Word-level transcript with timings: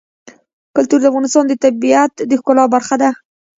کلتور 0.75 0.99
د 1.01 1.05
افغانستان 1.11 1.45
د 1.47 1.53
طبیعت 1.63 2.13
د 2.29 2.31
ښکلا 2.39 2.65
برخه 2.75 2.95
ده. 3.01 3.09